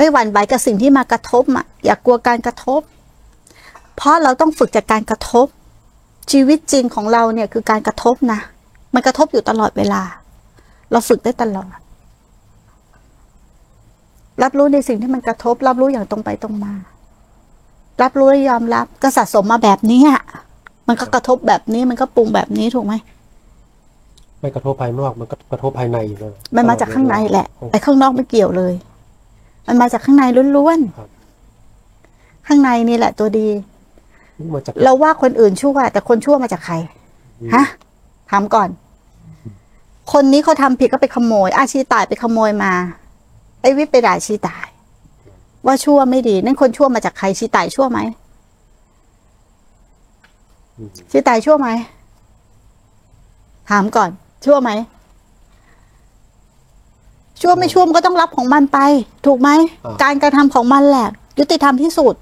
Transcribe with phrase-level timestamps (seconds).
[0.00, 2.80] ไม่หวั่นไหวกับสิ่งที่มากระทบอะอย่ากลัวการกระทบ
[3.96, 5.46] เพราะเราต้องฝึกจากการกระทบ
[6.32, 8.40] ชีวิตจริงของเราเนี่ยคือการกระทบนะ
[8.94, 10.02] มันกระทบอยู่ตลอดเวลา
[10.90, 11.74] เราฝึกได้ตลอด
[14.42, 16.72] รับรู้ในสิ่งที่มันกระทบ รับรู้อย่างตรงไปตรงมา
[18.02, 20.22] รับรู้และยอมรับก็สะสมมาแบบนี้อะ
[20.88, 22.94] มันก็กระทบแบบนี้มันก็ปรุงแบบนี้ถูกไหม
[24.40, 28.74] ไม่กระทบภายนอกมันก็กระทบภายในอยู่เลยมันมาจากข้างในแหละโอ้ไอ้ข้างนอกไม่เกี่ยวเลย
[29.70, 30.24] มันมาจากข้างใน
[30.56, 33.48] ล้วนครับๆข้างในนี่แหละตัวดี
[34.54, 36.74] มาจากเราว่าคนอื่นชั่วแต่คนชั่วมาจากใคร
[37.54, 37.64] ฮะ
[38.30, 38.68] ถามก่อน
[40.12, 42.72] คนนี้เขาทำผิดก็ไปขโมย อาชีตายไปขโมยมา
[43.60, 44.66] ไอ้วิทย์ไปด่าชีตาย
[45.66, 47.98] ว่าชั่วไม่ดี นั่นคนชั่วมาจากใครชีตายชั่วไหม
[50.76, 51.68] อืมชีตายชั่วไหม
[53.70, 54.10] ถามก่อน
[54.44, 54.70] ชั่วไหม
[57.40, 58.78] ชั่วไม่ชั่วมันก็ต้องรับของมันไป
[59.26, 59.50] ถูกไหม
[60.02, 61.08] การกระทำของมันแหละ
[61.38, 62.14] ยุติธรรมที่สุด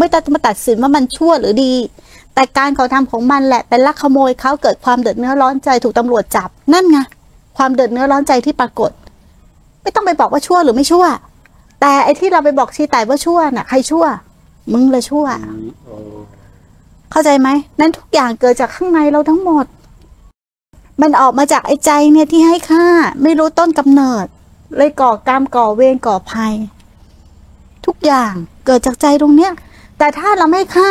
[0.00, 1.74] ไม่ต้องมาตัดสินว่ามันชั่วหรือดี
[2.34, 6.98] แต่การเขาทำของมันแหละเป็นลักขโมยเขาเกิดความเดือดเนื้อร้อนใจถูกตำรวจจับนั่นไง
[7.56, 8.90] ความเดือดเนื้อร้อนใจที่ปรากฏ
[9.82, 11.04] ไม่ต้องไปบอกว่าชั่วหรือไม่ชั่ว
[11.80, 14.04] แต่ไอ้ที่เราไปบอกชีไต่ว่าชั่วน่ะใครชั่ว
[14.72, 15.96] มึงเลยชั่ว อืมโอ้
[17.10, 17.48] เข้าใจไหม
[17.80, 19.64] นั่นทุกอย่างเกิดจากข้างในเราทั้งหมด
[21.00, 22.86] มันออกมาจากไอ้ใจเนี่ยที่ให้ค่า
[23.22, 24.26] ไม่รู้ต้นกำเนิด
[24.76, 26.54] เลยก่อกรรมก่อเวรก่อภัย
[27.86, 28.32] ทุกอย่าง
[28.66, 29.52] เกิดจากใจตรงเนี้ย
[29.98, 30.90] แต่ถ้าเราไม่ฆ่า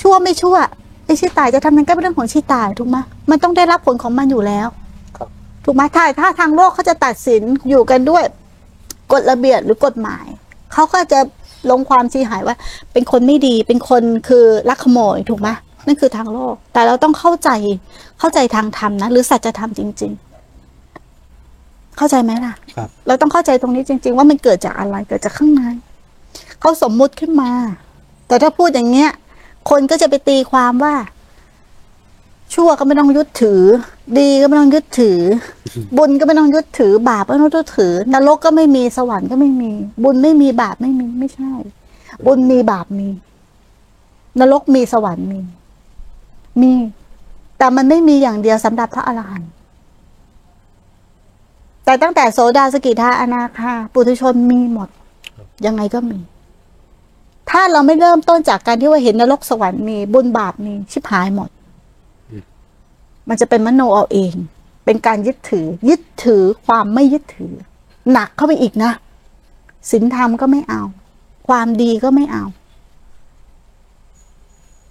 [0.00, 0.56] ชั่วไม่ชั่ว
[1.04, 2.96] ไอ้ชีตายจะทำนั้นก็เป็นเรื่องของชีตายถูกไหม
[3.30, 4.68] มันต้องได้รับผลของมันอยู่แล้ว
[5.16, 5.28] ครับ
[5.64, 8.22] ถูกไหมถ้าถ้าทางโลกเขาจะตัดสินอยู่กันด้วย
[9.12, 10.26] กฎระเบียบหรือกฎหมาย
[10.72, 11.20] เขาก็จะ
[11.70, 12.56] ลงความชี้หายว่า
[12.92, 15.48] เป็นคนไม่ดีเป็นคนคือลักขโมยถูกไหม
[15.86, 17.50] นั่นคือทางโลก แต่เราต้องเข้าใจ
[18.18, 20.29] เข้าใจทางธรรมนะ หรือสัจธรรมจริง ๆ
[22.00, 25.62] เข้าใจไหมล่ะ ครับ เราต้องเข้าใจตรงนี้จริง ๆ ว่ามันเกิดจากอะไรเกิดจากข้างใน
[26.60, 27.50] เขาสมมุติขึ้นมา
[28.28, 29.10] แต่ถ้าพูดอย่างเงี้ย
[29.70, 30.94] คนก็จะไปตีความว่า
[32.54, 33.62] ชั่วก็ไม่ต้องยึดถือ
[34.18, 35.18] ดีก็ไม่ต้องยึดถือ
[35.96, 39.70] บุญก็ไม่ต้องยึดถือ บาปก็ไม่ต้องยึดถือนรกก็ไม่มีสวรรค์ก็ไม่มี
[40.02, 41.52] บุญไม่มีบาปไม่มีไม่ใช่
[42.26, 43.08] บุญมีบาปมี
[44.40, 45.40] นรกมีสวรรค์มี
[46.62, 46.72] มี
[47.58, 49.50] แต่มันไม่มีอย่างเดียวสำหรับพระอรหันต์
[51.90, 54.88] แต่ตั้งแต่โสดาสกิทาอนาคาปุถุชนมีหมด
[55.66, 56.18] ยังไงก็มี
[57.50, 61.50] ถ้าเราไม่เริ่มต้นจากการที่ว่าเห็นนรกสวรรค์มีบุญบาปมีชิบหายหมด
[63.28, 64.34] มันจะเป็นมโนเอาเอง
[64.84, 67.52] เป็นการยึดถือ ยึดถือความไม่ยึดถือ
[68.12, 68.92] หนักเข้าไปอีกนะ
[69.90, 70.82] ศีลธรรมก็ไม่เอา
[71.48, 72.44] ความดีก็ไม่เอา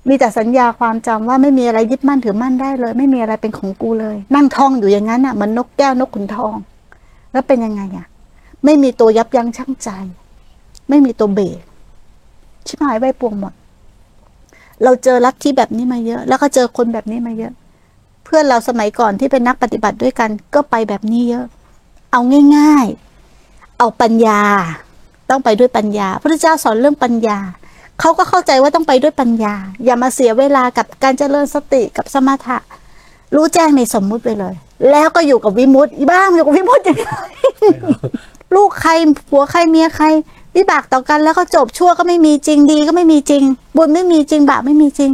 [0.08, 6.56] มีแต่สัญญาความจำว่าไม่มีอะไรยึดมั่นถือมั่นได้เลย ไม่มีอะไรเป็นของกูเลย นั่งท่องอยู่อย่างนั้นอะเหมันนกแก้วนกขุนทอง
[7.32, 8.08] แล้วเป็นยังไงอะ
[8.66, 9.90] ไม่มีตัวยับยั้งชั่งใจ
[10.90, 11.60] ไม่มีตัวเบรก
[12.66, 13.54] ชิบหายไปปวงหมด
[14.84, 17.54] เราเจอลัทธิแบบนี้มาเยอะ แล้วก็เจอคนแบบนี้มาเยอะ
[18.24, 21.46] เพื่อนเราสมัยก่อนที่เป็นนักปฏิบัติด้วยกัน ก็ไปแบบนี้เยอะ
[22.12, 22.22] เอา
[22.58, 22.86] ง่าย
[23.32, 24.42] ๆ เอาปัญญา
[25.30, 27.38] ต้องไปด้วยปัญญา พระเจ้าสอนเรื่องปัญญา
[28.00, 29.54] เขาก็เข้าใจว่าต้องไปด้วยปัญญา
[29.86, 32.58] อย่ามาเสียเวลากับการเจริญสติกับสมถะ
[33.36, 34.56] รู้แจ้งในสมมุติไปเลย
[34.92, 37.10] แล้วก็อยู่กับวิมุตติอีบ้างอยู่กับวิมุตติยังไง
[38.56, 38.92] ลูกใคร
[39.30, 40.06] ผัวใครเมียใคร
[40.56, 43.44] วิบากต่อกันแล้วก็จบชั่วก็ไม่มีจริงดีก็ไม่มีจริง
[43.76, 45.12] บุญไม่มีจริงบาปไม่มีจริง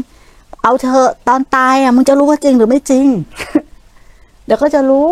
[0.64, 3.08] เอาเธอะตอนตายอะมึงจะรู้ว่าจริงหรือไม่จริง
[4.46, 5.10] เดี๋ยวก็จะรู้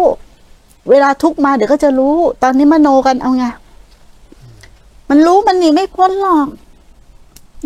[0.90, 3.46] เวลาทุกข์มาเดี๋ยวก็จะรู้ ตอนนี้มโนกันเอาไง
[5.10, 6.48] มันรู้มันหนีไม่พ้นหรอก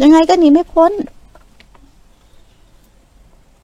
[0.01, 0.91] ยังไงก็หนีไม่พ้น